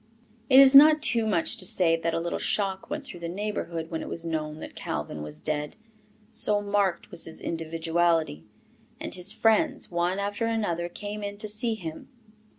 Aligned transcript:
It 0.49 0.59
is 0.59 0.73
not 0.73 1.03
too 1.03 1.27
much 1.27 1.57
to 1.57 1.65
say 1.67 1.95
that 1.95 2.13
a 2.15 2.19
little 2.19 2.39
shock 2.39 2.89
went 2.89 3.05
through 3.05 3.19
the 3.19 3.29
neighbourhood 3.29 3.91
when 3.91 4.01
it 4.01 4.09
was 4.09 4.25
known 4.25 4.57
that 4.57 4.73
Calvin 4.73 5.21
was 5.21 5.39
dead, 5.39 5.75
so 6.31 6.59
marked 6.59 7.11
was 7.11 7.25
his 7.25 7.39
individuality; 7.39 8.43
and 8.99 9.13
his 9.13 9.31
friends, 9.31 9.91
one 9.91 10.17
after 10.17 10.47
another, 10.47 10.89
came 10.89 11.21
in 11.21 11.37
to 11.37 11.47
see 11.47 11.75
him. 11.75 12.09